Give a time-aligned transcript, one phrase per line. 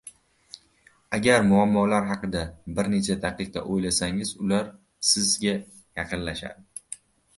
[1.17, 2.41] Agar muammolar haqida
[2.79, 4.75] birnecha daqiqa oʻylasangiz, ular
[5.11, 5.55] sizga
[6.01, 6.99] yaqinlashadi.